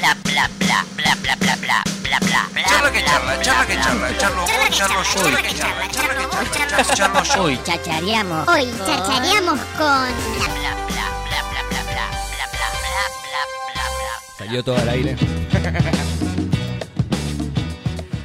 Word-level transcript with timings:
bla 0.00 0.14
bla 0.24 0.48
bla 0.58 0.84
bla 0.96 1.14
bla 1.22 1.36
bla 1.36 1.56
bla 1.56 1.82
bla 2.02 2.18
bla 2.20 2.42
bla 2.52 2.64
Charla 2.68 2.90
que 2.90 3.04
charla, 3.04 3.40
charla 3.42 3.66
que 3.66 3.74
charla, 3.74 4.18
charlo 4.18 4.40
vos, 4.42 4.70
charlo 4.70 5.02
yo, 5.02 5.22
charla 5.22 5.42
que 5.42 5.54
charla, 5.54 5.88
charla 5.90 6.14
que 6.14 6.26
charla, 6.56 6.94
charlo 6.94 7.22
yo. 7.22 7.42
Hoy 7.42 7.60
chachareamos. 7.64 8.48
Hoy 8.48 8.72
chachareamos 8.86 9.58
con. 9.76 10.08
bla 10.38 10.48
bla 10.48 10.72
bla 10.88 11.06
bla 11.28 11.42
bla 11.50 11.62
bla 11.70 11.82
bla 11.82 11.82
bla 11.82 12.06
bla 12.50 12.50
bla 12.50 12.68
bla 13.24 13.42
bla 13.74 13.84
bla 13.98 14.14
Salió 14.38 14.64
todo 14.64 14.76
al 14.76 14.88
aire. 14.88 15.16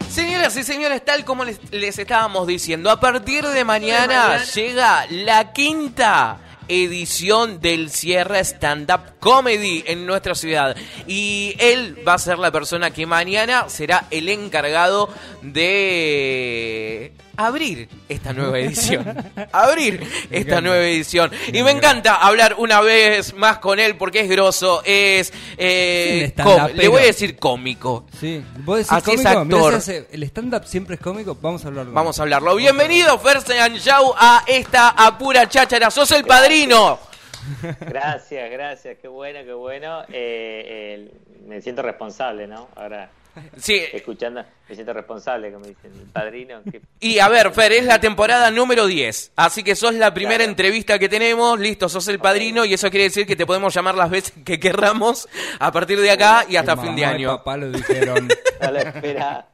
Señoras 0.10 0.56
y 0.56 0.64
señores, 0.64 1.04
tal 1.04 1.26
como 1.26 1.44
les, 1.44 1.60
les 1.74 2.00
estábamos 2.00 2.48
diciendo, 2.48 2.90
a 2.90 3.02
partir 3.02 3.46
de 3.46 3.66
mañana 3.66 4.42
llega 4.46 5.06
la 5.10 5.52
quinta 5.52 6.38
edición 6.68 7.60
del 7.62 7.90
Sierra 7.90 8.40
Stand 8.40 8.92
Up 8.92 9.20
Comedy 9.20 9.84
en 9.88 10.06
nuestra 10.06 10.36
ciudad. 10.36 10.76
Y 11.08 11.56
él 11.60 11.98
va 12.08 12.14
a 12.16 12.20
ser 12.20 12.40
la 12.40 12.52
persona 12.52 12.92
que 12.92 13.06
mañana 13.06 13.70
será 13.70 14.08
el 14.12 14.30
encargado 14.30 15.10
de 15.42 17.12
abrir 17.38 17.90
esta 18.10 18.34
nueva 18.34 18.60
edición. 18.60 19.32
abrir 19.52 20.08
esta 20.30 20.62
nueva 20.62 20.84
edición. 20.86 21.32
Y 21.48 21.64
me 21.64 21.72
encanta 21.72 22.16
hablar 22.16 22.56
una 22.58 22.82
vez 22.82 23.34
más 23.36 23.60
con 23.60 23.80
él 23.80 23.96
porque 23.98 24.22
es 24.22 24.30
grosso, 24.30 24.82
es... 24.86 25.32
eh, 25.58 26.34
le 26.74 26.88
voy 26.88 27.02
a 27.04 27.06
decir 27.06 27.38
cómico. 27.38 28.06
Sí, 28.20 28.44
vos 28.60 28.78
decís 28.78 28.92
Así 28.92 29.12
es 29.12 29.22
cómico. 29.24 29.46
Mirá, 29.46 29.58
actor. 29.58 29.74
hace- 29.76 30.08
el 30.12 30.24
stand-up 30.24 30.66
siempre 30.66 30.96
es 30.96 31.02
cómico. 31.02 31.38
Vamos 31.42 31.64
a 31.66 31.68
hablarlo. 31.70 31.94
Vamos 31.94 32.20
a 32.20 32.22
hablarlo. 32.24 32.56
Bienvenido, 32.56 33.18
Ferse 33.20 33.60
Anjau, 33.60 34.14
a 34.18 34.44
esta 34.48 34.90
apura 34.90 35.48
cháchara. 35.48 35.90
Sos 35.92 36.12
el 36.12 36.24
padrino. 36.24 37.00
Gracias, 37.80 38.50
gracias, 38.50 38.98
qué 39.00 39.08
bueno, 39.08 39.40
qué 39.46 39.54
bueno. 39.54 40.02
Eh, 40.04 40.08
eh, 40.14 41.12
me 41.46 41.62
siento 41.62 41.84
responsable, 41.84 42.48
¿no? 42.48 42.70
Ahora, 42.76 43.12
Sí. 43.58 43.82
escuchando, 43.94 44.44
me 44.70 44.76
siento 44.76 44.94
responsable, 44.94 45.52
como 45.52 45.66
dicen, 45.66 45.92
el 45.94 46.08
padrino. 46.12 46.62
que- 46.64 46.82
Y 47.00 47.20
a 47.20 47.28
ver, 47.30 47.52
Fer, 47.52 47.72
es 47.74 47.86
la 47.86 48.00
temporada 48.00 48.50
número 48.52 48.86
10. 48.88 49.32
Así 49.36 49.64
que 49.64 49.76
sos 49.76 49.94
la 49.96 50.14
primera 50.14 50.38
Claro. 50.38 50.52
entrevista 50.52 50.98
que 51.00 51.10
tenemos. 51.10 51.60
Listo, 51.60 51.90
sos 51.90 52.08
el 52.08 52.20
padrino. 52.20 52.66
Y 52.66 52.74
eso 52.74 52.90
quiere 52.90 53.06
decir 53.06 53.26
que 53.26 53.36
te 53.36 53.46
podemos 53.46 53.74
llamar 53.74 53.96
las 53.96 54.10
veces 54.10 54.34
que 54.46 54.60
querramos 54.60 55.28
a 55.60 55.72
partir 55.72 56.00
de 56.00 56.12
acá 56.12 56.46
y 56.48 56.56
hasta 56.56 56.78
fin 56.78 56.96
de 56.96 57.02
y 57.02 57.04
año. 57.06 57.38
papá 57.38 57.58
lo 57.58 57.70
dijeron. 57.72 58.28
No 58.62 58.72
lo 58.72 58.80
esperaba. 58.80 59.48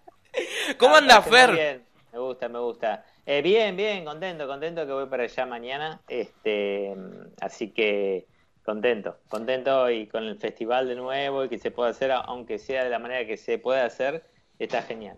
¿Cómo 0.77 0.95
Ah, 0.95 0.99
anda, 0.99 1.21
parece 1.21 1.29
muy 1.29 1.39
Fer? 1.39 1.51
bien. 1.55 1.83
Me 2.13 2.19
gusta, 2.19 2.47
me 2.49 2.59
gusta. 2.59 3.05
Eh, 3.25 3.41
bien, 3.41 3.75
bien, 3.77 4.03
contento, 4.05 4.47
contento 4.47 4.85
que 4.85 4.91
voy 4.93 5.05
para 5.07 5.23
allá 5.23 5.45
mañana. 5.45 6.01
Este, 6.07 6.93
así 7.41 7.69
que 7.71 8.25
contento, 8.63 9.17
contento 9.27 9.89
y 9.89 10.07
con 10.07 10.23
el 10.25 10.37
festival 10.37 10.87
de 10.87 10.95
nuevo 10.95 11.45
y 11.45 11.49
que 11.49 11.57
se 11.57 11.71
pueda 11.71 11.89
hacer, 11.89 12.11
aunque 12.11 12.59
sea 12.59 12.83
de 12.83 12.89
la 12.89 12.99
manera 12.99 13.25
que 13.25 13.37
se 13.37 13.57
pueda 13.57 13.85
hacer, 13.85 14.23
está 14.59 14.81
genial. 14.83 15.17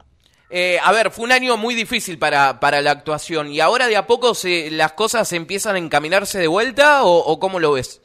Eh, 0.49 0.77
a 0.83 0.91
ver, 0.91 1.09
fue 1.09 1.25
un 1.25 1.31
año 1.31 1.57
muy 1.57 1.73
difícil 1.73 2.19
para, 2.19 2.59
para 2.59 2.81
la 2.81 2.91
actuación. 2.91 3.51
¿Y 3.51 3.59
ahora 3.59 3.87
de 3.87 3.97
a 3.97 4.05
poco 4.05 4.35
se, 4.35 4.69
las 4.71 4.93
cosas 4.93 5.31
empiezan 5.33 5.75
a 5.75 5.79
encaminarse 5.79 6.37
de 6.37 6.47
vuelta 6.47 7.03
o, 7.03 7.17
o 7.17 7.39
cómo 7.39 7.59
lo 7.59 7.71
ves? 7.71 8.01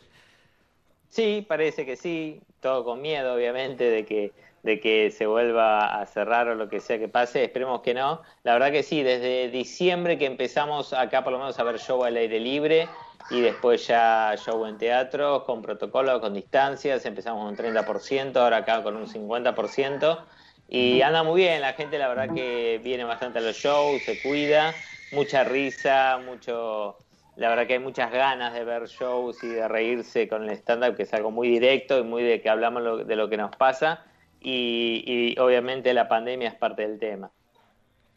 Sí, 1.11 1.45
parece 1.47 1.85
que 1.85 1.97
sí, 1.97 2.41
todo 2.61 2.85
con 2.85 3.03
miedo, 3.03 3.35
obviamente, 3.35 3.85
de 3.85 4.05
que, 4.05 4.33
de 4.63 4.81
que 4.81 5.11
se 5.11 5.27
vuelva 5.27 6.01
a 6.01 6.07
cerrar 6.07 6.49
o 6.49 6.55
lo 6.55 6.69
que 6.69 6.81
sea 6.81 6.99
que 6.99 7.09
pase, 7.09 7.45
esperemos 7.45 7.83
que 7.83 7.95
no. 7.95 8.23
La 8.45 8.55
verdad 8.55 8.73
que 8.73 8.83
sí, 8.83 9.03
desde 9.03 9.51
diciembre 9.51 10.19
que 10.19 10.27
empezamos 10.27 10.93
acá 10.93 11.25
por 11.25 11.33
lo 11.33 11.39
menos 11.39 11.59
a 11.59 11.65
ver 11.65 11.79
show 11.79 12.03
al 12.05 12.17
aire 12.17 12.41
libre 12.41 12.89
y 13.29 13.41
después 13.43 13.87
ya 13.87 14.35
show 14.37 14.65
en 14.67 14.79
teatro, 14.79 15.45
con 15.45 15.63
protocolo, 15.63 16.21
con 16.21 16.35
distancias, 16.35 17.05
empezamos 17.07 17.41
con 17.43 17.49
un 17.51 17.57
30%, 17.57 18.41
ahora 18.41 18.59
acá 18.59 18.83
con 18.83 18.97
un 18.97 19.07
50%. 19.07 20.27
Y 20.67 21.01
anda 21.03 21.23
muy 21.23 21.41
bien, 21.43 21.61
la 21.61 21.73
gente 21.75 21.99
la 21.99 22.09
verdad 22.09 22.33
que 22.33 22.81
viene 22.85 23.05
bastante 23.05 23.39
a 23.39 23.43
los 23.43 23.57
shows, 23.57 24.05
se 24.05 24.19
cuida, 24.21 24.85
mucha 25.11 25.45
risa, 25.45 26.19
mucho... 26.25 27.05
La 27.37 27.49
verdad 27.51 27.67
que 27.69 27.75
hay 27.75 27.79
muchas 27.79 28.11
ganas 28.11 28.53
de 28.53 28.65
ver 28.65 28.87
shows 28.87 29.43
y 29.45 29.49
de 29.51 29.69
reírse 29.69 30.29
con 30.29 30.43
el 30.45 30.51
stand-up, 30.51 30.97
que 30.97 31.05
es 31.05 31.15
algo 31.15 31.31
muy 31.31 31.49
directo 31.49 31.99
y 31.99 32.03
muy 32.03 32.23
de 32.25 32.41
que 32.43 32.49
hablamos 32.51 32.83
lo- 32.83 33.05
de 33.05 33.15
lo 33.17 33.29
que 33.31 33.37
nos 33.37 33.55
pasa. 33.57 34.05
Y, 34.41 35.05
y 35.07 35.39
obviamente 35.39 35.95
la 35.95 36.09
pandemia 36.09 36.49
es 36.49 36.55
parte 36.57 36.83
del 36.87 36.99
tema. 36.99 37.33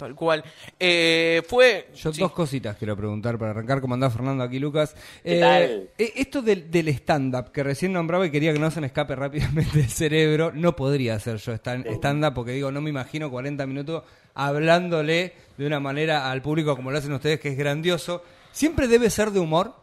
Tal 0.01 0.15
cual. 0.15 0.43
Eh, 0.79 1.43
fue... 1.47 1.89
Yo 1.95 2.11
sí. 2.11 2.19
dos 2.19 2.31
cositas 2.31 2.75
quiero 2.75 2.97
preguntar 2.97 3.37
para 3.37 3.51
arrancar. 3.51 3.81
¿Cómo 3.81 3.93
anda 3.93 4.09
Fernando 4.09 4.43
aquí, 4.43 4.57
Lucas? 4.57 4.95
¿Qué 5.23 5.39
tal? 5.39 5.89
eh, 5.95 6.13
esto 6.15 6.41
del, 6.41 6.71
del 6.71 6.87
stand-up 6.87 7.51
que 7.51 7.61
recién 7.61 7.93
nombraba 7.93 8.25
y 8.25 8.31
quería 8.31 8.51
que 8.51 8.57
no 8.57 8.71
se 8.71 8.81
me 8.81 8.87
escape 8.87 9.15
rápidamente 9.15 9.77
del 9.77 9.89
cerebro, 9.89 10.51
no 10.55 10.75
podría 10.75 11.13
hacer 11.15 11.37
yo 11.37 11.53
stand- 11.53 11.85
stand-up 11.97 12.33
porque 12.33 12.53
digo, 12.53 12.71
no 12.71 12.81
me 12.81 12.89
imagino 12.89 13.29
40 13.29 13.67
minutos 13.67 14.03
hablándole 14.33 15.33
de 15.57 15.67
una 15.67 15.79
manera 15.79 16.31
al 16.31 16.41
público 16.41 16.75
como 16.75 16.89
lo 16.89 16.97
hacen 16.97 17.13
ustedes, 17.13 17.39
que 17.39 17.49
es 17.49 17.57
grandioso. 17.57 18.23
¿Siempre 18.51 18.87
debe 18.87 19.09
ser 19.11 19.29
de 19.29 19.39
humor? 19.39 19.75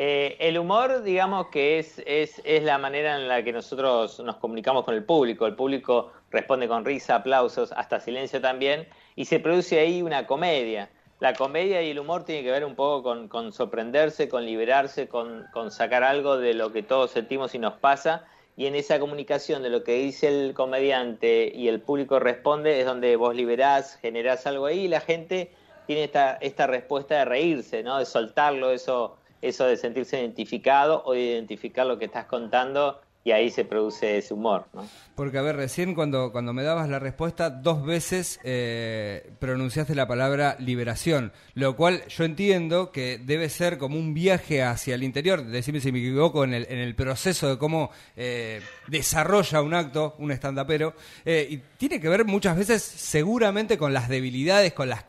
Eh, 0.00 0.36
el 0.38 0.56
humor, 0.56 1.02
digamos 1.02 1.48
que 1.48 1.80
es, 1.80 2.00
es, 2.06 2.40
es 2.44 2.62
la 2.62 2.78
manera 2.78 3.16
en 3.16 3.26
la 3.26 3.42
que 3.42 3.52
nosotros 3.52 4.20
nos 4.20 4.36
comunicamos 4.36 4.84
con 4.84 4.94
el 4.94 5.02
público. 5.02 5.44
El 5.44 5.56
público 5.56 6.12
responde 6.30 6.68
con 6.68 6.84
risa, 6.84 7.16
aplausos, 7.16 7.72
hasta 7.72 7.98
silencio 7.98 8.40
también, 8.40 8.86
y 9.16 9.24
se 9.24 9.40
produce 9.40 9.80
ahí 9.80 10.00
una 10.00 10.24
comedia. 10.24 10.88
La 11.18 11.34
comedia 11.34 11.82
y 11.82 11.90
el 11.90 11.98
humor 11.98 12.24
tiene 12.24 12.44
que 12.44 12.52
ver 12.52 12.64
un 12.64 12.76
poco 12.76 13.02
con, 13.02 13.26
con 13.26 13.52
sorprenderse, 13.52 14.28
con 14.28 14.46
liberarse, 14.46 15.08
con, 15.08 15.46
con 15.52 15.72
sacar 15.72 16.04
algo 16.04 16.38
de 16.38 16.54
lo 16.54 16.72
que 16.72 16.84
todos 16.84 17.10
sentimos 17.10 17.56
y 17.56 17.58
nos 17.58 17.74
pasa. 17.74 18.24
Y 18.56 18.66
en 18.66 18.76
esa 18.76 19.00
comunicación 19.00 19.64
de 19.64 19.70
lo 19.70 19.82
que 19.82 19.94
dice 19.94 20.28
el 20.28 20.54
comediante 20.54 21.50
y 21.52 21.66
el 21.66 21.80
público 21.80 22.20
responde 22.20 22.78
es 22.78 22.86
donde 22.86 23.16
vos 23.16 23.34
liberás, 23.34 23.98
generás 24.00 24.46
algo 24.46 24.66
ahí 24.66 24.82
y 24.82 24.88
la 24.88 25.00
gente 25.00 25.50
tiene 25.88 26.04
esta, 26.04 26.34
esta 26.34 26.68
respuesta 26.68 27.16
de 27.16 27.24
reírse, 27.24 27.82
¿no? 27.82 27.98
De 27.98 28.04
soltarlo, 28.04 28.70
eso, 28.70 29.16
eso 29.42 29.64
de 29.66 29.76
sentirse 29.76 30.18
identificado 30.18 31.02
o 31.04 31.12
de 31.12 31.20
identificar 31.20 31.86
lo 31.86 31.98
que 31.98 32.06
estás 32.06 32.26
contando 32.26 33.00
y 33.28 33.32
ahí 33.32 33.50
se 33.50 33.64
produce 33.64 34.16
ese 34.18 34.32
humor, 34.34 34.66
¿no? 34.72 34.88
Porque, 35.14 35.36
a 35.36 35.42
ver, 35.42 35.56
recién 35.56 35.94
cuando, 35.94 36.32
cuando 36.32 36.52
me 36.52 36.62
dabas 36.62 36.88
la 36.88 36.98
respuesta, 36.98 37.50
dos 37.50 37.84
veces 37.84 38.40
eh, 38.44 39.32
pronunciaste 39.38 39.94
la 39.94 40.06
palabra 40.06 40.56
liberación, 40.60 41.32
lo 41.54 41.76
cual 41.76 42.04
yo 42.08 42.24
entiendo 42.24 42.90
que 42.92 43.18
debe 43.18 43.48
ser 43.48 43.78
como 43.78 43.98
un 43.98 44.14
viaje 44.14 44.62
hacia 44.62 44.94
el 44.94 45.02
interior, 45.02 45.44
decime 45.44 45.80
si 45.80 45.90
me 45.92 45.98
equivoco, 45.98 46.44
en 46.44 46.54
el, 46.54 46.66
en 46.70 46.78
el 46.78 46.94
proceso 46.94 47.48
de 47.48 47.58
cómo 47.58 47.90
eh, 48.16 48.60
desarrolla 48.86 49.60
un 49.60 49.74
acto, 49.74 50.14
un 50.18 50.30
stand-upero, 50.30 50.94
eh, 51.24 51.46
y 51.50 51.56
tiene 51.76 52.00
que 52.00 52.08
ver 52.08 52.24
muchas 52.24 52.56
veces 52.56 52.82
seguramente 52.82 53.76
con 53.76 53.92
las 53.92 54.08
debilidades, 54.08 54.72
con 54.72 54.88
las 54.88 55.04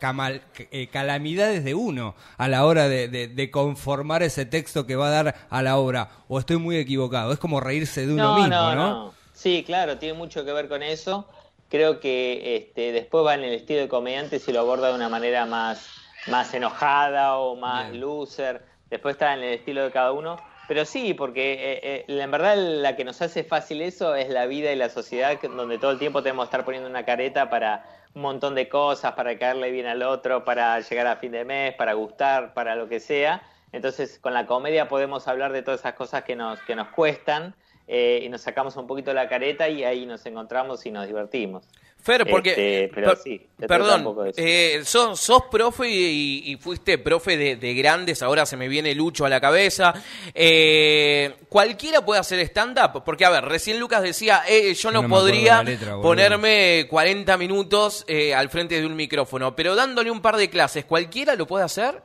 eh, 0.58 0.88
calamidades 0.92 1.64
de 1.64 1.74
uno 1.74 2.14
a 2.36 2.48
la 2.48 2.64
hora 2.66 2.88
de, 2.88 3.08
de- 3.08 3.28
de 3.28 3.50
conformar 3.50 4.22
ese 4.24 4.44
texto 4.44 4.86
que 4.86 4.96
va 4.96 5.06
a 5.06 5.10
dar 5.22 5.34
a 5.48 5.62
la 5.62 5.76
obra, 5.78 6.10
o 6.28 6.38
estoy 6.38 6.56
muy 6.56 6.76
equivocado, 6.76 7.32
es 7.32 7.38
como 7.38 7.60
reírse 7.60 8.06
de 8.06 8.09
uno 8.12 8.34
mismo, 8.34 8.74
¿no? 8.74 9.14
Sí, 9.32 9.64
claro, 9.64 9.98
tiene 9.98 10.14
mucho 10.14 10.44
que 10.44 10.52
ver 10.52 10.68
con 10.68 10.82
eso. 10.82 11.26
Creo 11.68 12.00
que 12.00 12.56
este, 12.56 12.92
después 12.92 13.24
va 13.24 13.34
en 13.34 13.44
el 13.44 13.54
estilo 13.54 13.80
de 13.80 13.88
comediante 13.88 14.38
si 14.38 14.52
lo 14.52 14.60
aborda 14.60 14.88
de 14.88 14.94
una 14.94 15.08
manera 15.08 15.46
más, 15.46 15.88
más 16.26 16.52
enojada 16.52 17.38
o 17.38 17.56
más 17.56 17.90
Bien. 17.90 18.00
loser. 18.00 18.62
Después 18.90 19.14
está 19.14 19.34
en 19.34 19.40
el 19.40 19.54
estilo 19.54 19.82
de 19.84 19.90
cada 19.90 20.12
uno. 20.12 20.36
Pero 20.68 20.84
sí, 20.84 21.14
porque 21.14 21.54
eh, 21.54 21.80
eh, 21.82 22.04
en 22.06 22.30
verdad 22.30 22.56
la 22.56 22.96
que 22.96 23.04
nos 23.04 23.22
hace 23.22 23.42
fácil 23.42 23.82
eso 23.82 24.14
es 24.14 24.28
la 24.28 24.46
vida 24.46 24.70
y 24.72 24.76
la 24.76 24.88
sociedad, 24.88 25.36
donde 25.42 25.78
todo 25.78 25.90
el 25.90 25.98
tiempo 25.98 26.22
tenemos 26.22 26.44
que 26.44 26.48
estar 26.48 26.64
poniendo 26.64 26.88
una 26.88 27.04
careta 27.04 27.50
para 27.50 27.84
un 28.14 28.22
montón 28.22 28.54
de 28.54 28.68
cosas, 28.68 29.14
para 29.14 29.36
caerle 29.38 29.70
bien 29.70 29.86
al 29.86 30.02
otro, 30.02 30.44
para 30.44 30.78
llegar 30.80 31.06
a 31.06 31.16
fin 31.16 31.32
de 31.32 31.44
mes, 31.44 31.74
para 31.74 31.94
gustar, 31.94 32.54
para 32.54 32.76
lo 32.76 32.88
que 32.88 33.00
sea. 33.00 33.42
Entonces, 33.72 34.18
con 34.18 34.34
la 34.34 34.46
comedia 34.46 34.88
podemos 34.88 35.26
hablar 35.28 35.52
de 35.52 35.62
todas 35.62 35.80
esas 35.80 35.94
cosas 35.94 36.24
que 36.24 36.36
nos, 36.36 36.60
que 36.60 36.76
nos 36.76 36.88
cuestan 36.88 37.54
eh, 37.92 38.22
y 38.22 38.28
nos 38.28 38.40
sacamos 38.40 38.76
un 38.76 38.86
poquito 38.86 39.12
la 39.12 39.28
careta 39.28 39.68
y 39.68 39.82
ahí 39.82 40.06
nos 40.06 40.24
encontramos 40.24 40.86
y 40.86 40.92
nos 40.92 41.08
divertimos. 41.08 41.64
Fer, 42.02 42.24
porque... 42.30 42.50
Este, 42.50 42.90
pero 42.94 43.08
per- 43.08 43.18
sí, 43.18 43.46
perdón, 43.66 44.32
eh, 44.36 44.80
sos, 44.84 45.20
sos 45.20 45.42
profe 45.50 45.86
y, 45.90 46.42
y 46.46 46.56
fuiste 46.56 46.96
profe 46.96 47.36
de, 47.36 47.56
de 47.56 47.74
grandes, 47.74 48.22
ahora 48.22 48.46
se 48.46 48.56
me 48.56 48.68
viene 48.68 48.94
Lucho 48.94 49.26
a 49.26 49.28
la 49.28 49.40
cabeza. 49.40 49.92
Eh, 50.32 51.34
¿Cualquiera 51.48 52.02
puede 52.02 52.20
hacer 52.20 52.38
stand-up? 52.40 53.02
Porque, 53.04 53.24
a 53.26 53.30
ver, 53.30 53.44
recién 53.44 53.78
Lucas 53.78 54.02
decía, 54.02 54.42
eh, 54.48 54.72
yo 54.72 54.90
no, 54.92 55.06
podría 55.08 55.62
letra, 55.62 56.00
ponerme 56.00 56.86
40 56.88 57.36
minutos 57.36 58.04
eh, 58.08 58.34
al 58.34 58.48
frente 58.48 58.80
de 58.80 58.86
un 58.86 58.96
micrófono, 58.96 59.54
pero 59.54 59.74
dándole 59.74 60.10
un 60.10 60.22
par 60.22 60.36
de 60.36 60.48
clases, 60.48 60.84
¿cualquiera 60.86 61.34
lo 61.34 61.46
puede 61.46 61.64
hacer? 61.64 62.00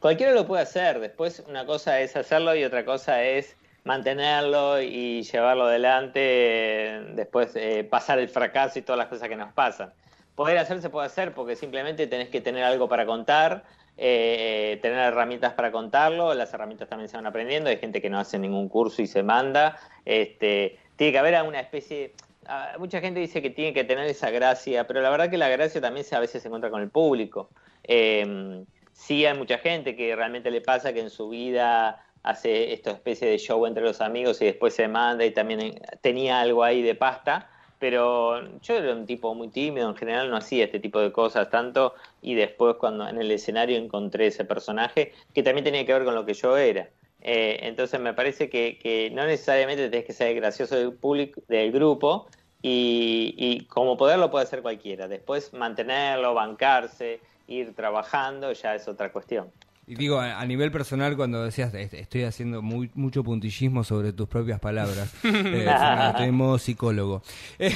Cualquiera 0.00 0.32
lo 0.32 0.46
puede 0.46 0.62
hacer, 0.62 0.98
después 1.00 1.42
una 1.48 1.66
cosa 1.66 2.00
es 2.00 2.16
hacerlo 2.16 2.54
y 2.56 2.64
otra 2.64 2.84
cosa 2.84 3.22
es 3.22 3.56
mantenerlo 3.84 4.80
y 4.80 5.22
llevarlo 5.22 5.64
adelante, 5.64 6.20
eh, 6.20 7.00
después 7.14 7.54
eh, 7.56 7.84
pasar 7.84 8.18
el 8.18 8.28
fracaso 8.28 8.78
y 8.78 8.82
todas 8.82 8.98
las 8.98 9.08
cosas 9.08 9.28
que 9.28 9.36
nos 9.36 9.52
pasan. 9.52 9.92
Poder 10.34 10.58
hacer 10.58 10.80
se 10.80 10.90
puede 10.90 11.06
hacer 11.06 11.32
porque 11.32 11.56
simplemente 11.56 12.06
tenés 12.06 12.28
que 12.28 12.40
tener 12.40 12.64
algo 12.64 12.88
para 12.88 13.06
contar, 13.06 13.64
eh, 13.96 14.78
tener 14.82 14.98
herramientas 14.98 15.54
para 15.54 15.72
contarlo, 15.72 16.32
las 16.34 16.52
herramientas 16.54 16.88
también 16.88 17.08
se 17.08 17.16
van 17.16 17.26
aprendiendo, 17.26 17.70
hay 17.70 17.78
gente 17.78 18.00
que 18.00 18.10
no 18.10 18.18
hace 18.18 18.38
ningún 18.38 18.68
curso 18.68 19.02
y 19.02 19.06
se 19.06 19.22
manda, 19.22 19.78
este, 20.04 20.78
tiene 20.96 21.12
que 21.12 21.18
haber 21.18 21.42
una 21.42 21.60
especie... 21.60 22.14
ah, 22.46 22.74
mucha 22.78 23.00
gente 23.00 23.18
dice 23.20 23.42
que 23.42 23.50
tiene 23.50 23.72
que 23.72 23.84
tener 23.84 24.06
esa 24.06 24.30
gracia, 24.30 24.86
pero 24.86 25.00
la 25.00 25.10
verdad 25.10 25.30
que 25.30 25.38
la 25.38 25.48
gracia 25.48 25.80
también 25.80 26.04
se, 26.04 26.14
a 26.14 26.20
veces 26.20 26.42
se 26.42 26.48
encuentra 26.48 26.70
con 26.70 26.82
el 26.82 26.90
público. 26.90 27.50
Eh, 27.84 28.64
sí 28.92 29.24
hay 29.24 29.36
mucha 29.36 29.58
gente 29.58 29.94
que 29.96 30.14
realmente 30.14 30.50
le 30.50 30.60
pasa 30.60 30.92
que 30.92 31.00
en 31.00 31.10
su 31.10 31.28
vida 31.28 32.04
hace 32.28 32.74
esta 32.74 32.90
especie 32.90 33.26
de 33.26 33.38
show 33.38 33.64
entre 33.64 33.82
los 33.82 34.02
amigos 34.02 34.42
y 34.42 34.44
después 34.44 34.74
se 34.74 34.86
manda 34.86 35.24
y 35.24 35.30
también 35.30 35.60
eh, 35.60 35.80
tenía 36.02 36.40
algo 36.40 36.62
ahí 36.62 36.82
de 36.82 36.94
pasta, 36.94 37.50
pero 37.78 38.60
yo 38.60 38.74
era 38.74 38.92
un 38.92 39.06
tipo 39.06 39.34
muy 39.34 39.48
tímido, 39.48 39.88
en 39.88 39.96
general 39.96 40.30
no 40.30 40.36
hacía 40.36 40.66
este 40.66 40.78
tipo 40.78 41.00
de 41.00 41.10
cosas 41.10 41.48
tanto 41.48 41.94
y 42.20 42.34
después 42.34 42.76
cuando 42.76 43.08
en 43.08 43.18
el 43.18 43.30
escenario 43.30 43.78
encontré 43.78 44.26
ese 44.26 44.44
personaje 44.44 45.12
que 45.34 45.42
también 45.42 45.64
tenía 45.64 45.86
que 45.86 45.92
ver 45.94 46.04
con 46.04 46.14
lo 46.14 46.26
que 46.26 46.34
yo 46.34 46.58
era. 46.58 46.90
Eh, 47.22 47.60
entonces 47.62 47.98
me 47.98 48.12
parece 48.12 48.50
que, 48.50 48.78
que 48.78 49.10
no 49.10 49.24
necesariamente 49.24 49.88
tenés 49.88 50.04
que 50.06 50.12
ser 50.12 50.34
gracioso 50.34 50.76
del 50.76 50.92
público, 50.92 51.40
del 51.48 51.72
grupo 51.72 52.28
y, 52.60 53.34
y 53.38 53.64
como 53.66 53.96
poder 53.96 54.18
lo 54.18 54.30
puede 54.30 54.44
hacer 54.44 54.60
cualquiera. 54.60 55.08
Después 55.08 55.54
mantenerlo, 55.54 56.34
bancarse, 56.34 57.20
ir 57.46 57.74
trabajando 57.74 58.52
ya 58.52 58.74
es 58.74 58.86
otra 58.86 59.10
cuestión. 59.12 59.50
Y 59.88 59.94
digo, 59.94 60.20
a, 60.20 60.38
a 60.38 60.44
nivel 60.44 60.70
personal, 60.70 61.16
cuando 61.16 61.42
decías, 61.44 61.72
"Est- 61.72 61.94
estoy 61.94 62.24
haciendo 62.24 62.60
muy, 62.60 62.90
mucho 62.94 63.24
puntillismo 63.24 63.82
sobre 63.84 64.12
tus 64.12 64.28
propias 64.28 64.60
palabras, 64.60 65.10
eh, 65.24 65.64
estoy 66.10 66.26
en 66.26 66.34
modo 66.34 66.58
psicólogo. 66.58 67.22
Eh, 67.58 67.74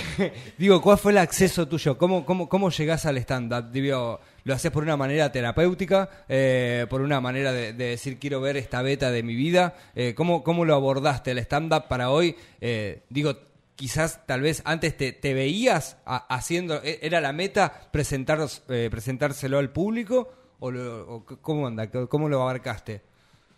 digo, 0.58 0.80
¿cuál 0.82 0.98
fue 0.98 1.12
el 1.12 1.18
acceso 1.18 1.66
tuyo? 1.66 1.96
¿Cómo, 1.98 2.24
cómo, 2.26 2.48
cómo 2.48 2.70
llegás 2.70 3.06
al 3.06 3.16
stand-up? 3.18 3.70
Digo, 3.72 4.20
¿Lo 4.44 4.54
haces 4.54 4.70
por 4.70 4.82
una 4.82 4.96
manera 4.96 5.30
terapéutica? 5.32 6.10
Eh, 6.28 6.86
¿Por 6.90 7.00
una 7.00 7.20
manera 7.20 7.50
de, 7.52 7.72
de 7.72 7.84
decir, 7.86 8.18
quiero 8.18 8.40
ver 8.40 8.56
esta 8.56 8.82
beta 8.82 9.10
de 9.10 9.22
mi 9.22 9.34
vida? 9.34 9.74
¿cómo, 10.16 10.42
¿Cómo 10.42 10.64
lo 10.64 10.74
abordaste 10.74 11.30
el 11.30 11.38
stand-up 11.38 11.86
para 11.88 12.10
hoy? 12.10 12.36
Digo, 13.08 13.36
quizás 13.76 14.26
tal 14.26 14.40
vez 14.42 14.62
antes 14.64 14.96
te, 14.96 15.12
te 15.12 15.32
veías 15.34 15.96
a- 16.04 16.26
haciendo, 16.34 16.82
e- 16.82 16.98
¿era 17.02 17.20
la 17.20 17.32
meta 17.32 17.88
presentaros, 17.90 18.62
eh, 18.68 18.88
presentárselo 18.90 19.58
al 19.58 19.70
público? 19.70 20.32
¿O, 20.64 20.70
lo- 20.70 21.24
cómo 21.42 21.66
anda? 21.66 21.90
¿Cómo 22.08 22.28
lo 22.28 22.40
abarcaste? 22.42 23.02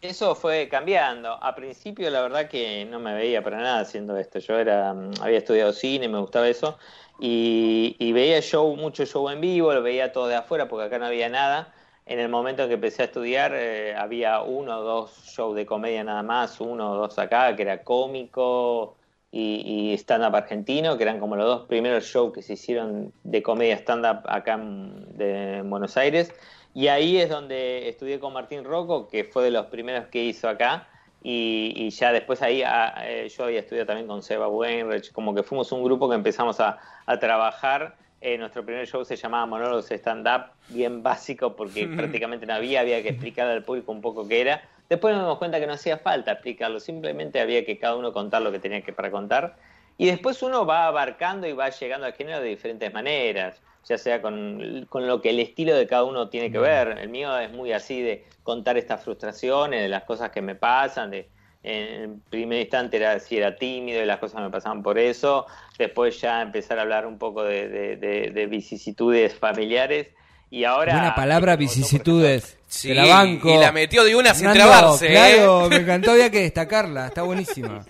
Eso 0.01 0.35
fue 0.35 0.69
cambiando. 0.71 1.33
A 1.43 1.55
principio 1.55 2.09
la 2.11 2.23
verdad 2.23 2.49
que 2.49 2.87
no 2.87 2.99
me 2.99 3.13
veía 3.15 3.43
para 3.43 3.59
nada 3.59 3.81
haciendo 3.81 4.17
esto. 4.17 4.39
Yo 4.39 4.59
era, 4.59 4.95
mm, 4.95 5.13
había 5.21 5.37
estudiado 5.39 5.73
cine, 5.75 6.09
me 6.09 6.19
gustaba 6.19 6.49
eso, 6.49 6.79
y, 7.21 7.95
y 7.99 8.13
veía 8.13 8.41
show, 8.41 8.75
mucho 8.77 9.05
show 9.05 9.29
en 9.29 9.41
vivo, 9.43 9.73
lo 9.75 9.83
veía 9.83 10.13
todo 10.13 10.29
de 10.29 10.37
afuera 10.37 10.67
porque 10.69 10.87
acá 10.87 10.99
no 10.99 11.05
había 11.07 11.29
nada. 11.29 11.75
En 12.07 12.19
el 12.21 12.31
momento 12.31 12.63
en 12.63 12.69
que 12.69 12.75
empecé 12.75 13.03
a 13.03 13.05
estudiar 13.07 13.53
eh, 13.55 13.95
había 13.97 14.41
uno 14.43 14.79
o 14.79 14.83
dos 14.83 15.25
shows 15.27 15.55
de 15.57 15.67
comedia 15.67 16.05
nada 16.05 16.23
más, 16.23 16.59
uno 16.61 16.93
o 16.93 16.97
dos 16.97 17.19
acá, 17.19 17.55
que 17.55 17.63
era 17.63 17.83
cómico 17.85 18.97
y, 19.37 19.91
y 19.91 19.95
stand-up 19.95 20.37
argentino, 20.37 20.97
que 20.97 21.03
eran 21.03 21.19
como 21.19 21.35
los 21.35 21.47
dos 21.47 21.67
primeros 21.67 22.05
shows 22.05 22.33
que 22.33 22.41
se 22.41 22.53
hicieron 22.53 23.13
de 23.25 23.43
comedia 23.43 23.75
stand-up 23.75 24.21
acá 24.29 24.55
en, 24.55 25.17
de- 25.19 25.57
en 25.59 25.69
Buenos 25.71 25.97
Aires. 25.97 26.33
Y 26.73 26.87
ahí 26.87 27.17
es 27.19 27.29
donde 27.31 27.89
estudié 27.89 28.21
con 28.21 28.33
Martín 28.33 28.63
Rocco, 28.63 29.09
que 29.09 29.25
fue 29.25 29.43
de 29.43 29.51
los 29.51 29.67
primeros 29.67 30.07
que 30.07 30.23
hizo 30.23 30.49
acá. 30.49 30.87
Y, 31.21 31.73
y 31.75 31.91
ya 31.91 32.13
después 32.13 32.43
ahí 32.43 32.63
ah, 32.65 32.95
eh, 33.07 33.29
yo 33.37 33.45
había 33.45 33.59
estudiado 33.61 33.87
también 33.87 34.07
con 34.07 34.23
Seba 34.23 34.47
Weinreich, 34.47 35.11
como 35.11 35.35
que 35.35 35.43
fuimos 35.43 35.73
un 35.73 35.83
grupo 35.83 36.09
que 36.09 36.15
empezamos 36.15 36.61
a, 36.61 36.79
a 37.07 37.19
trabajar. 37.19 37.97
Eh, 38.21 38.39
nuestro 38.39 38.65
primer 38.65 38.87
show 38.87 39.05
se 39.05 39.17
llamaba 39.17 39.47
Monólogos 39.47 39.91
Stand 39.91 40.27
Up, 40.29 40.53
bien 40.69 41.03
básico 41.03 41.57
porque 41.57 41.89
prácticamente 41.97 42.47
no 42.47 42.55
había, 42.55 42.81
había 42.83 43.03
que 43.03 43.09
explicar 43.11 43.49
al 43.49 43.65
público 43.65 43.91
un 43.91 44.01
poco 44.01 44.29
qué 44.29 44.43
era. 44.43 44.63
Después 44.89 45.15
nos 45.15 45.25
dimos 45.25 45.39
cuenta 45.39 45.59
que 45.61 45.67
no 45.67 45.73
hacía 45.73 45.99
falta 45.99 46.33
explicarlo, 46.33 46.79
simplemente 46.81 47.41
había 47.41 47.65
que 47.65 47.79
cada 47.79 47.97
uno 47.97 48.13
contar 48.13 48.43
lo 48.43 48.53
que 48.53 48.59
tenía 48.59 48.83
que 48.83 48.93
para 48.93 49.11
contar. 49.11 49.57
Y 49.97 50.07
después 50.07 50.43
uno 50.43 50.67
va 50.67 50.87
abarcando 50.87 51.47
y 51.47 51.53
va 51.53 51.71
llegando 51.71 52.07
al 52.07 52.13
género 52.15 52.41
de 52.41 52.49
diferentes 52.49 52.93
maneras, 52.93 53.61
ya 53.89 53.97
sea 53.97 54.21
con, 54.21 54.87
con 54.89 55.07
lo 55.07 55.21
que 55.23 55.31
el 55.31 55.41
estilo 55.41 55.75
de 55.75 55.87
cada 55.87 56.05
uno 56.05 56.29
tiene 56.29 56.51
que 56.51 56.59
ver. 56.59 56.99
El 56.99 57.09
mío 57.09 57.39
es 57.39 57.51
muy 57.53 57.73
así 57.73 58.03
de 58.03 58.25
contar 58.43 58.77
estas 58.77 59.03
frustraciones, 59.05 59.81
de 59.83 59.89
las 59.89 60.03
cosas 60.05 60.31
que 60.31 60.43
me 60.43 60.55
pasan, 60.55 61.11
de 61.11 61.29
en 61.63 62.21
primer 62.29 62.61
instante 62.61 62.99
era 62.99 63.19
si 63.21 63.39
era 63.39 63.57
tímido 63.57 64.03
y 64.03 64.05
las 64.05 64.19
cosas 64.19 64.43
me 64.43 64.51
pasaban 64.51 64.83
por 64.83 64.99
eso, 64.99 65.47
después 65.79 66.21
ya 66.21 66.43
empezar 66.43 66.79
a 66.79 66.83
hablar 66.83 67.07
un 67.07 67.17
poco 67.17 67.43
de, 67.43 67.69
de- 67.69 67.97
de- 67.97 68.31
de 68.33 68.47
vicisitudes 68.47 69.33
familiares 69.35 70.09
y 70.51 70.65
ahora... 70.65 70.93
Buena 70.93 71.15
palabra, 71.15 71.57
vicisitudes. 71.57 72.59
Sí, 72.75 72.89
Te 72.89 72.95
la 72.95 73.05
banco. 73.07 73.49
y 73.49 73.57
la 73.57 73.71
metió 73.71 74.03
de 74.03 74.17
una 74.17 74.35
sin 74.35 74.49
Fernando, 74.49 74.73
trabarse, 74.73 75.07
¿eh? 75.07 75.11
Claro, 75.13 75.69
me 75.69 75.77
encantó, 75.77 76.11
había 76.11 76.31
que 76.31 76.41
destacarla, 76.41 77.07
está 77.07 77.23
buenísima. 77.23 77.85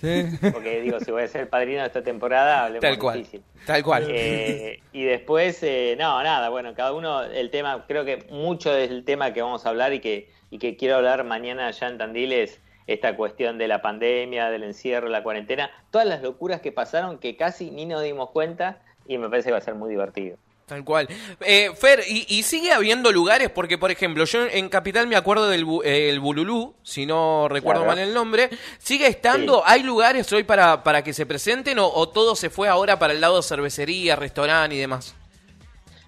Sí. 0.00 0.38
Porque 0.52 0.80
digo, 0.82 1.00
si 1.00 1.10
voy 1.10 1.22
a 1.22 1.28
ser 1.28 1.42
el 1.42 1.48
padrino 1.48 1.80
de 1.80 1.86
esta 1.86 2.02
temporada, 2.02 2.64
hablemos 2.64 2.82
Tal 2.82 2.98
cual. 2.98 3.18
difícil. 3.18 3.42
Tal 3.66 3.82
cual. 3.82 4.06
Eh, 4.10 4.80
y 4.92 5.04
después, 5.04 5.58
eh, 5.62 5.96
no, 5.98 6.22
nada, 6.22 6.48
bueno, 6.50 6.74
cada 6.74 6.92
uno, 6.92 7.22
el 7.22 7.50
tema, 7.50 7.84
creo 7.88 8.04
que 8.04 8.26
mucho 8.30 8.72
del 8.72 9.04
tema 9.04 9.32
que 9.32 9.40
vamos 9.40 9.64
a 9.64 9.70
hablar 9.70 9.92
y 9.92 10.00
que, 10.00 10.30
y 10.50 10.58
que 10.58 10.76
quiero 10.76 10.96
hablar 10.96 11.24
mañana 11.24 11.68
allá 11.68 11.88
en 11.88 11.98
Tandil 11.98 12.32
es 12.32 12.60
esta 12.86 13.16
cuestión 13.16 13.58
de 13.58 13.68
la 13.68 13.80
pandemia, 13.80 14.50
del 14.50 14.64
encierro, 14.64 15.08
la 15.08 15.22
cuarentena, 15.22 15.70
todas 15.90 16.06
las 16.06 16.22
locuras 16.22 16.60
que 16.60 16.72
pasaron 16.72 17.18
que 17.18 17.36
casi 17.36 17.70
ni 17.70 17.86
nos 17.86 18.02
dimos 18.02 18.30
cuenta 18.30 18.80
y 19.06 19.18
me 19.18 19.28
parece 19.30 19.48
que 19.48 19.52
va 19.52 19.58
a 19.58 19.62
ser 19.62 19.74
muy 19.74 19.88
divertido. 19.90 20.36
Tal 20.72 20.84
cual. 20.84 21.06
Eh, 21.42 21.70
Fer, 21.78 22.02
y, 22.08 22.24
y 22.30 22.42
sigue 22.44 22.72
habiendo 22.72 23.12
lugares? 23.12 23.50
Porque, 23.50 23.76
por 23.76 23.90
ejemplo, 23.90 24.24
yo 24.24 24.46
en 24.46 24.70
Capital 24.70 25.06
me 25.06 25.16
acuerdo 25.16 25.46
del 25.50 25.66
bu- 25.66 25.82
el 25.84 26.18
Bululú, 26.18 26.74
si 26.82 27.04
no 27.04 27.46
recuerdo 27.50 27.82
Claro. 27.82 27.94
mal 27.96 28.08
el 28.08 28.14
nombre. 28.14 28.48
¿Sigue 28.78 29.06
estando? 29.06 29.56
Sí. 29.56 29.62
¿Hay 29.66 29.82
lugares 29.82 30.32
hoy 30.32 30.44
para, 30.44 30.82
para 30.82 31.04
que 31.04 31.12
se 31.12 31.26
presenten 31.26 31.78
o, 31.78 31.86
o 31.86 32.08
todo 32.08 32.34
se 32.36 32.48
fue 32.48 32.68
ahora 32.68 32.98
para 32.98 33.12
el 33.12 33.20
lado 33.20 33.36
de 33.36 33.42
cervecería, 33.42 34.16
restaurante 34.16 34.74
y 34.74 34.78
demás? 34.78 35.14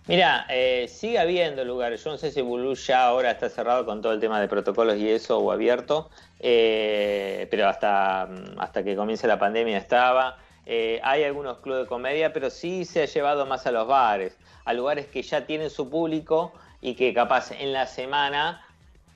Mira, 0.07 0.47
eh, 0.49 0.87
sigue 0.89 1.19
habiendo 1.19 1.63
lugares. 1.63 2.03
Yo 2.03 2.13
no 2.13 2.17
sé 2.17 2.31
si 2.31 2.41
Bulú 2.41 2.75
ya 2.75 3.05
ahora 3.05 3.31
está 3.33 3.51
cerrado 3.51 3.85
con 3.85 4.01
todo 4.01 4.13
el 4.15 4.21
tema 4.21 4.41
de 4.41 4.49
protocolos 4.49 4.97
y 4.97 5.11
eso 5.11 5.39
o 5.39 5.53
abierto, 5.53 6.09
eh, 6.41 7.49
pero 7.51 7.69
hasta, 7.69 8.29
hasta 8.59 8.83
que 8.83 8.97
comience 8.97 9.27
la 9.27 9.39
pandemia 9.39 9.77
estaba. 9.77 10.39
Eh, 10.67 11.01
hay 11.03 11.25
algunos 11.25 11.59
clubes 11.59 11.83
de 11.83 11.89
comedia, 11.89 12.33
pero 12.33 12.51
sí 12.51 12.85
se 12.85 13.03
ha 13.03 13.07
llevado 13.07 13.47
más 13.47 13.67
a 13.67 13.73
los 13.73 13.87
bares, 13.87 14.39
a 14.65 14.73
lugares 14.73 15.07
que 15.07 15.23
ya 15.23 15.47
tienen 15.47 15.71
su 15.71 15.91
público 15.91 16.53
y 16.81 16.95
que 16.95 17.13
capaz 17.13 17.51
en 17.53 17.73
la 17.73 17.87
semana 17.87 18.67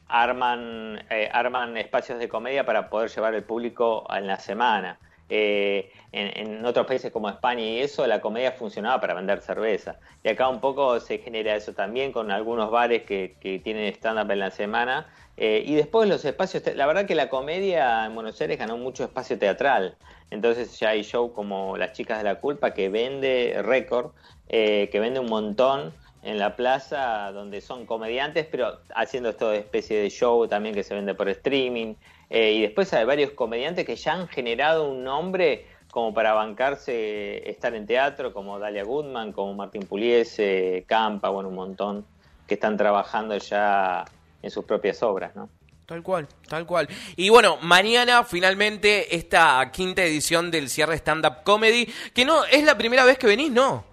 arman, 0.08 1.04
eh, 1.10 1.28
arman 1.32 1.76
espacios 1.76 2.18
de 2.18 2.28
comedia 2.28 2.64
para 2.64 2.88
poder 2.88 3.10
llevar 3.10 3.34
el 3.34 3.44
público 3.44 4.06
en 4.14 4.26
la 4.26 4.38
semana. 4.38 4.98
Eh, 5.30 5.92
en, 6.12 6.64
otros 6.64 6.86
países 6.86 7.12
como 7.12 7.28
España 7.28 7.62
y 7.62 7.80
eso, 7.80 8.06
la 8.06 8.20
comedia 8.20 8.52
funcionaba 8.52 9.00
para 9.00 9.14
vender 9.14 9.40
cerveza. 9.40 9.98
Y 10.24 10.28
acá 10.28 10.48
un 10.48 10.60
poco 10.60 10.98
se 11.00 11.18
genera 11.18 11.54
eso 11.54 11.72
también 11.74 12.12
con 12.12 12.30
algunos 12.30 12.70
bares 12.70 13.02
que, 13.02 13.60
tienen 13.62 13.92
stand-up 13.94 14.30
en 14.30 14.38
la 14.38 14.50
semana. 14.50 15.06
Eh, 15.36 15.62
y 15.64 15.74
después 15.74 16.08
los 16.08 16.24
espacios, 16.24 16.62
la 16.74 16.86
verdad 16.86 17.06
que 17.06 17.14
la 17.14 17.28
comedia 17.28 18.06
en 18.06 18.14
Buenos 18.14 18.40
Aires 18.40 18.58
ganó 18.58 18.76
mucho 18.76 19.04
espacio 19.04 19.38
teatral. 19.38 19.96
Entonces 20.30 20.78
ya 20.78 20.90
hay 20.90 21.02
show 21.02 21.32
como 21.32 21.76
Las 21.76 21.92
Chicas 21.92 22.18
de 22.18 22.24
la 22.24 22.40
Culpa 22.40 22.74
que 22.74 22.88
vende 22.88 23.60
récord, 23.62 24.12
eh, 24.48 24.88
que 24.90 25.00
vende 25.00 25.20
un 25.20 25.28
montón 25.28 25.92
en 26.22 26.38
la 26.38 26.56
plaza 26.56 27.30
donde 27.32 27.60
son 27.60 27.86
comediantes, 27.86 28.46
pero 28.50 28.80
haciendo 28.94 29.30
esto 29.30 29.50
de 29.50 29.58
especie 29.58 30.00
de 30.00 30.10
show 30.10 30.46
también 30.48 30.74
que 30.74 30.82
se 30.82 30.94
vende 30.94 31.14
por 31.14 31.28
streaming. 31.28 31.94
Eh, 32.30 32.52
y 32.52 32.62
después 32.62 32.92
hay 32.92 33.04
varios 33.04 33.30
comediantes 33.30 33.86
que 33.86 33.96
ya 33.96 34.14
han 34.14 34.28
generado 34.28 34.90
un 34.90 35.04
nombre 35.04 35.66
como 35.90 36.12
para 36.12 36.34
bancarse 36.34 37.48
estar 37.48 37.74
en 37.74 37.86
teatro, 37.86 38.32
como 38.32 38.58
Dalia 38.58 38.84
Goodman, 38.84 39.32
como 39.32 39.54
Martín 39.54 39.82
Puliese, 39.86 40.84
Campa, 40.86 41.30
bueno, 41.30 41.48
un 41.48 41.54
montón 41.54 42.04
que 42.46 42.54
están 42.54 42.76
trabajando 42.76 43.36
ya 43.38 44.04
en 44.42 44.50
sus 44.50 44.64
propias 44.64 45.02
obras, 45.02 45.34
¿no? 45.34 45.48
Tal 45.86 46.02
cual, 46.02 46.28
tal 46.46 46.66
cual. 46.66 46.86
Y 47.16 47.30
bueno, 47.30 47.56
mañana 47.62 48.22
finalmente 48.22 49.16
esta 49.16 49.70
quinta 49.72 50.02
edición 50.04 50.50
del 50.50 50.68
cierre 50.68 50.96
stand-up 50.96 51.42
comedy, 51.44 51.86
que 52.12 52.26
no, 52.26 52.44
es 52.44 52.62
la 52.64 52.76
primera 52.76 53.04
vez 53.06 53.16
que 53.16 53.26
venís, 53.26 53.50
¿no? 53.50 53.87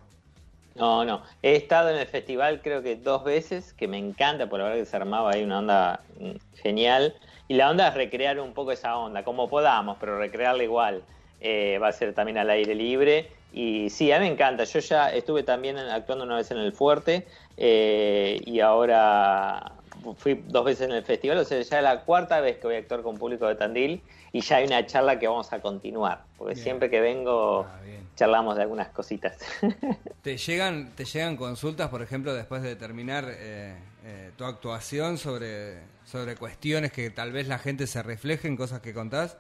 No, 0.75 1.05
no. 1.05 1.23
He 1.41 1.55
estado 1.55 1.89
en 1.89 1.97
el 1.97 2.07
festival 2.07 2.61
creo 2.61 2.83
que 2.83 2.97
dos 2.97 3.23
veces, 3.23 3.73
que 3.73 3.87
me 3.87 3.97
encanta, 3.97 4.49
por 4.49 4.59
verdad 4.59 4.75
que 4.75 4.85
se 4.85 4.95
armaba 4.95 5.31
ahí 5.31 5.43
una 5.43 5.59
onda 5.59 6.01
mm, 6.19 6.31
genial. 6.61 7.15
Y 7.47 7.55
la 7.55 7.69
onda 7.69 7.87
es 7.87 7.93
recrear 7.93 8.39
un 8.39 8.53
poco 8.53 8.71
esa 8.73 8.97
onda, 8.97 9.23
como 9.23 9.49
podamos, 9.49 9.97
pero 9.99 10.19
recrearla 10.19 10.63
igual. 10.63 11.03
Eh, 11.39 11.79
va 11.81 11.89
a 11.89 11.91
ser 11.93 12.13
también 12.13 12.37
al 12.37 12.49
aire 12.49 12.75
libre. 12.75 13.31
Y 13.53 13.89
sí, 13.89 14.11
a 14.11 14.19
mí 14.19 14.25
me 14.25 14.33
encanta. 14.33 14.65
Yo 14.65 14.79
ya 14.79 15.09
estuve 15.13 15.43
también 15.43 15.77
actuando 15.77 16.25
una 16.25 16.35
vez 16.35 16.51
en 16.51 16.57
el 16.57 16.73
Fuerte 16.73 17.25
eh, 17.55 18.41
y 18.45 18.59
ahora 18.59 19.74
fui 20.13 20.43
dos 20.47 20.63
veces 20.65 20.87
en 20.87 20.95
el 20.95 21.03
festival. 21.03 21.37
O 21.39 21.45
sea, 21.45 21.61
ya 21.61 21.77
es 21.77 21.83
la 21.83 22.01
cuarta 22.01 22.39
vez 22.41 22.57
que 22.57 22.67
voy 22.67 22.75
a 22.75 22.79
actuar 22.79 23.01
con 23.01 23.17
público 23.17 23.47
de 23.47 23.55
Tandil 23.55 24.01
y 24.31 24.41
ya 24.41 24.57
hay 24.57 24.65
una 24.67 24.85
charla 24.85 25.17
que 25.17 25.27
vamos 25.27 25.51
a 25.53 25.61
continuar. 25.61 26.23
Porque 26.37 26.53
Bien. 26.53 26.63
siempre 26.63 26.89
que 26.89 26.99
vengo 27.01 27.65
Ah, 27.67 27.79
charlamos 28.15 28.55
de 28.55 28.63
algunas 28.63 28.89
cositas. 28.89 29.37
¿Te 30.21 30.37
llegan, 30.37 30.91
¿Te 30.95 31.05
llegan 31.05 31.37
consultas, 31.37 31.89
por 31.89 32.01
ejemplo, 32.01 32.33
después 32.33 32.61
de 32.61 32.75
terminar 32.75 33.25
eh, 33.29 33.75
eh, 34.03 34.31
tu 34.37 34.45
actuación 34.45 35.17
sobre, 35.17 35.79
sobre 36.05 36.35
cuestiones 36.35 36.91
que 36.91 37.09
tal 37.09 37.31
vez 37.31 37.47
la 37.47 37.59
gente 37.59 37.87
se 37.87 38.03
refleje 38.03 38.47
en 38.47 38.55
cosas 38.55 38.81
que 38.81 38.93
contás? 38.93 39.37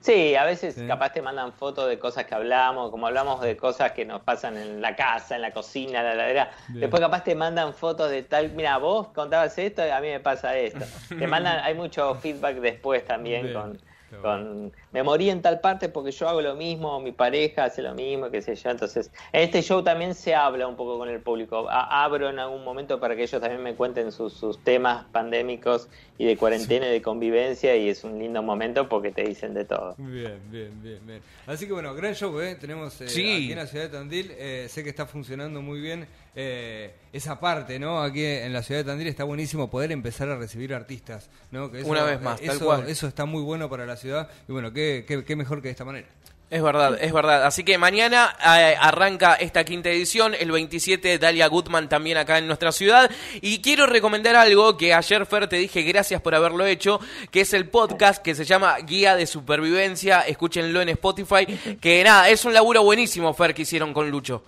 Sí, 0.00 0.36
a 0.36 0.44
veces 0.44 0.76
Sí. 0.76 0.86
capaz 0.86 1.12
te 1.12 1.20
mandan 1.22 1.52
fotos 1.52 1.88
de 1.88 1.98
cosas 1.98 2.24
que 2.24 2.34
hablamos, 2.34 2.90
como 2.90 3.06
hablamos 3.08 3.40
de 3.40 3.56
cosas 3.56 3.92
que 3.92 4.04
nos 4.04 4.20
pasan 4.22 4.56
en 4.56 4.80
la 4.80 4.94
casa, 4.94 5.34
en 5.36 5.42
la 5.42 5.52
cocina, 5.52 5.98
en 5.98 6.04
la 6.06 6.12
heladera. 6.12 6.50
Bien. 6.68 6.82
Después 6.82 7.00
capaz 7.00 7.24
te 7.24 7.34
mandan 7.34 7.74
fotos 7.74 8.10
de 8.10 8.22
tal, 8.22 8.50
mira, 8.52 8.76
vos 8.78 9.08
contabas 9.08 9.58
esto 9.58 9.84
y 9.84 9.90
a 9.90 10.00
mí 10.00 10.08
me 10.08 10.20
pasa 10.20 10.56
esto. 10.56 10.84
Te 11.18 11.26
mandan, 11.26 11.60
hay 11.64 11.74
mucho 11.74 12.14
feedback 12.14 12.56
después 12.56 13.04
también 13.04 13.42
Bien. 13.42 13.54
con. 13.54 13.80
Con, 14.22 14.72
me 14.92 15.02
morí 15.02 15.30
en 15.30 15.42
tal 15.42 15.60
parte 15.60 15.88
porque 15.88 16.10
yo 16.10 16.28
hago 16.28 16.40
lo 16.40 16.54
mismo, 16.54 17.00
mi 17.00 17.12
pareja 17.12 17.64
hace 17.64 17.82
lo 17.82 17.94
mismo, 17.94 18.30
qué 18.30 18.42
sé 18.42 18.54
yo. 18.54 18.70
Entonces, 18.70 19.10
en 19.32 19.42
este 19.42 19.62
show 19.62 19.82
también 19.82 20.14
se 20.14 20.34
habla 20.34 20.66
un 20.66 20.76
poco 20.76 20.98
con 20.98 21.08
el 21.08 21.20
público. 21.20 21.68
A- 21.68 22.04
abro 22.04 22.28
en 22.28 22.38
algún 22.38 22.64
momento 22.64 22.98
para 23.00 23.14
que 23.16 23.22
ellos 23.24 23.40
también 23.40 23.62
me 23.62 23.74
cuenten 23.74 24.10
sus, 24.12 24.32
sus 24.32 24.62
temas 24.64 25.06
pandémicos 25.12 25.88
y 26.16 26.24
de 26.26 26.36
cuarentena 26.36 26.86
y 26.88 26.90
de 26.90 27.02
convivencia 27.02 27.76
y 27.76 27.88
es 27.88 28.02
un 28.04 28.18
lindo 28.18 28.42
momento 28.42 28.88
porque 28.88 29.12
te 29.12 29.22
dicen 29.22 29.54
de 29.54 29.64
todo. 29.64 29.94
Bien, 29.98 30.40
bien, 30.50 30.82
bien, 30.82 31.06
bien. 31.06 31.22
Así 31.46 31.66
que 31.66 31.72
bueno, 31.72 31.94
gran 31.94 32.14
show, 32.14 32.40
¿eh? 32.40 32.54
Tenemos 32.56 33.00
eh, 33.00 33.08
Sí. 33.08 33.30
aquí 33.44 33.52
en 33.52 33.58
la 33.58 33.66
ciudad 33.66 33.84
de 33.84 33.90
Tandil. 33.90 34.30
eh, 34.32 34.66
sé 34.68 34.82
que 34.82 34.90
está 34.90 35.06
funcionando 35.06 35.60
muy 35.62 35.80
bien 35.80 36.06
eh, 36.34 36.94
esa 37.12 37.40
parte, 37.40 37.78
¿no? 37.78 38.02
Aquí 38.02 38.24
en 38.24 38.52
la 38.52 38.62
ciudad 38.62 38.80
de 38.80 38.84
Tandil 38.84 39.08
está 39.08 39.24
buenísimo 39.24 39.70
poder 39.70 39.92
empezar 39.92 40.28
a 40.28 40.36
recibir 40.36 40.74
artistas, 40.74 41.28
¿no? 41.50 41.70
Que 41.70 41.82
Una 41.82 42.02
vez 42.04 42.20
más, 42.20 42.40
tal 42.40 42.56
eso, 42.56 42.64
cual. 42.64 42.88
Eso 42.88 43.06
está 43.06 43.24
muy 43.24 43.42
bueno 43.42 43.68
para 43.68 43.86
la 43.86 43.96
ciudad 43.96 44.28
y 44.48 44.52
bueno, 44.52 44.72
qué, 44.72 45.04
qué, 45.06 45.24
qué 45.24 45.36
mejor 45.36 45.60
que 45.62 45.68
de 45.68 45.72
esta 45.72 45.84
manera. 45.84 46.08
Es 46.50 46.62
verdad, 46.62 46.96
es 46.98 47.12
verdad. 47.12 47.44
Así 47.44 47.62
que 47.62 47.76
mañana 47.76 48.34
eh, 48.40 48.74
arranca 48.80 49.34
esta 49.34 49.64
quinta 49.64 49.90
edición, 49.90 50.34
el 50.34 50.50
27 50.50 51.18
Dalia 51.18 51.46
Gutman 51.46 51.90
también 51.90 52.16
acá 52.16 52.38
en 52.38 52.46
nuestra 52.46 52.72
ciudad. 52.72 53.10
Y 53.42 53.60
quiero 53.60 53.86
recomendar 53.86 54.34
algo 54.34 54.78
que 54.78 54.94
ayer 54.94 55.26
Fer 55.26 55.46
te 55.46 55.56
dije 55.56 55.82
gracias 55.82 56.22
por 56.22 56.34
haberlo 56.34 56.64
hecho, 56.64 57.00
que 57.30 57.42
es 57.42 57.52
el 57.52 57.68
podcast 57.68 58.22
que 58.22 58.34
se 58.34 58.46
llama 58.46 58.78
Guía 58.78 59.14
de 59.14 59.26
Supervivencia. 59.26 60.22
Escúchenlo 60.22 60.80
en 60.80 60.88
Spotify. 60.90 61.44
Que 61.78 62.02
nada, 62.02 62.30
es 62.30 62.42
un 62.46 62.54
laburo 62.54 62.82
buenísimo 62.82 63.34
Fer 63.34 63.52
que 63.52 63.62
hicieron 63.62 63.92
con 63.92 64.10
Lucho. 64.10 64.42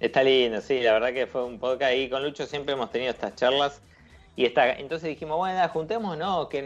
Está 0.00 0.22
lindo, 0.22 0.62
sí, 0.62 0.80
la 0.80 0.94
verdad 0.94 1.12
que 1.12 1.26
fue 1.26 1.44
un 1.44 1.58
podcast 1.58 1.94
y 1.94 2.08
con 2.08 2.22
Lucho 2.22 2.46
siempre 2.46 2.72
hemos 2.72 2.90
tenido 2.90 3.10
estas 3.10 3.34
charlas 3.34 3.82
y 4.34 4.46
está, 4.46 4.72
entonces 4.72 5.10
dijimos, 5.10 5.36
bueno, 5.36 5.56
nada, 5.56 5.68
juntémonos, 5.68 6.48
que 6.48 6.62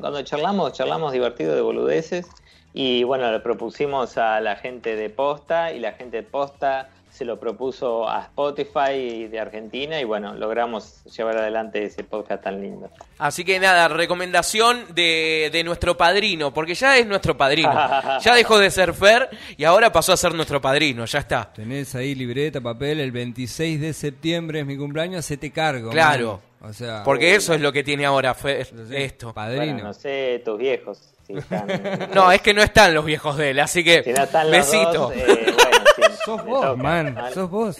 cuando 0.00 0.22
charlamos, 0.22 0.72
charlamos 0.72 1.12
divertido 1.12 1.54
de 1.54 1.60
boludeces 1.60 2.26
y 2.72 3.04
bueno, 3.04 3.30
le 3.30 3.40
propusimos 3.40 4.16
a 4.16 4.40
la 4.40 4.56
gente 4.56 4.96
de 4.96 5.10
Posta 5.10 5.74
y 5.74 5.80
la 5.80 5.92
gente 5.92 6.18
de 6.18 6.22
Posta 6.22 6.88
se 7.10 7.24
lo 7.24 7.38
propuso 7.38 8.08
a 8.08 8.22
Spotify 8.22 9.26
de 9.28 9.38
Argentina 9.40 10.00
y 10.00 10.04
bueno, 10.04 10.34
logramos 10.34 11.04
llevar 11.04 11.38
adelante 11.38 11.84
ese 11.84 12.04
podcast 12.04 12.44
tan 12.44 12.60
lindo. 12.60 12.88
Así 13.18 13.44
que 13.44 13.58
nada, 13.58 13.88
recomendación 13.88 14.86
de, 14.94 15.50
de 15.52 15.64
nuestro 15.64 15.96
padrino, 15.96 16.52
porque 16.54 16.74
ya 16.74 16.96
es 16.96 17.06
nuestro 17.06 17.36
padrino. 17.36 17.70
Ya 18.20 18.34
dejó 18.34 18.58
de 18.58 18.70
ser 18.70 18.92
Fer 18.94 19.28
y 19.56 19.64
ahora 19.64 19.92
pasó 19.92 20.12
a 20.12 20.16
ser 20.16 20.34
nuestro 20.34 20.60
padrino, 20.60 21.04
ya 21.04 21.18
está. 21.20 21.52
Tenés 21.52 21.94
ahí 21.94 22.14
libreta, 22.14 22.60
papel, 22.60 23.00
el 23.00 23.12
26 23.12 23.80
de 23.80 23.92
septiembre 23.92 24.60
es 24.60 24.66
mi 24.66 24.76
cumpleaños, 24.76 25.24
se 25.24 25.36
te 25.36 25.50
cargo. 25.50 25.90
Claro. 25.90 26.40
man. 26.60 26.70
O 26.70 26.72
sea, 26.74 27.02
Porque 27.04 27.34
eso 27.34 27.54
es 27.54 27.60
lo 27.62 27.72
que 27.72 27.82
tiene 27.82 28.04
ahora 28.04 28.34
Fer, 28.34 28.66
esto. 28.92 29.32
Padrino. 29.32 29.64
Bueno, 29.72 29.84
no 29.84 29.94
sé, 29.94 30.42
tus 30.44 30.58
viejos. 30.58 31.00
Si 31.26 31.32
están, 31.32 31.66
No, 32.14 32.30
es 32.30 32.42
que 32.42 32.52
no 32.52 32.62
están 32.62 32.92
los 32.94 33.04
viejos 33.04 33.36
de 33.38 33.50
él, 33.50 33.60
así 33.60 33.82
que 33.82 34.02
si 34.02 34.12
no 34.12 34.24
están 34.24 34.50
los 34.50 34.56
besito. 34.58 34.92
dos, 34.92 35.12
eh, 35.16 35.54
bueno, 35.54 35.79
Sos 36.24 36.44
vos, 36.44 36.60
toca, 36.60 36.76
man, 36.82 37.14
man. 37.14 37.32
sos 37.34 37.50
vos. 37.50 37.76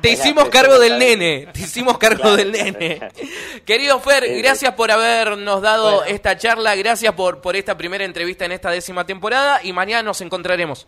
Te 0.00 0.10
hicimos 0.10 0.48
cargo 0.48 0.78
del 0.78 0.98
nene, 0.98 1.48
te 1.52 1.60
hicimos 1.60 1.98
cargo 1.98 2.20
Claro, 2.22 2.36
del 2.36 2.52
nene. 2.52 3.10
Querido 3.64 4.00
Fer, 4.00 4.24
gracias 4.38 4.74
por 4.74 4.90
habernos 4.90 5.62
dado 5.62 5.96
Bueno. 5.98 6.04
esta 6.06 6.36
charla, 6.36 6.74
gracias 6.74 7.12
por, 7.14 7.40
por 7.40 7.56
esta 7.56 7.76
primera 7.76 8.04
entrevista 8.04 8.44
en 8.44 8.52
esta 8.52 8.70
décima 8.70 9.04
temporada 9.06 9.60
y 9.62 9.72
mañana 9.72 10.02
nos 10.02 10.20
encontraremos. 10.20 10.86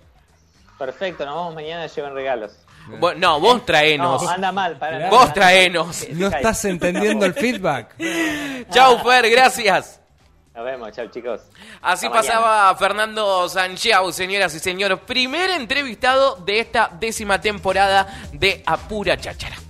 Perfecto, 0.78 1.24
nos 1.24 1.34
vamos 1.36 1.54
mañana, 1.54 1.86
lleven 1.86 2.14
regalos. 2.14 2.52
No, 3.16 3.38
vos 3.38 3.64
traenos. 3.64 4.20
No, 4.22 4.28
anda 4.28 4.50
mal, 4.50 4.76
para. 4.76 4.96
Claro. 4.98 5.16
Vos 5.16 5.32
traenos. 5.32 6.08
No 6.10 6.26
estás 6.26 6.64
entendiendo 6.64 7.24
el 7.24 7.32
feedback. 7.32 7.94
Chau 8.70 8.98
Fer, 9.04 9.30
gracias. 9.30 10.00
Nos 10.54 10.64
vemos, 10.64 10.92
chao 10.92 11.06
chicos. 11.06 11.40
Así 11.80 12.06
Hasta 12.06 12.08
mañana. 12.10 12.28
pasaba 12.28 12.76
Fernando 12.76 13.48
Sanchiao, 13.48 14.12
señoras 14.12 14.54
y 14.54 14.58
señores, 14.58 14.98
primer 15.06 15.48
entrevistado 15.50 16.36
de 16.36 16.60
esta 16.60 16.90
décima 17.00 17.40
temporada 17.40 18.06
de 18.32 18.62
Apura 18.66 19.16
Cháchara. 19.16 19.61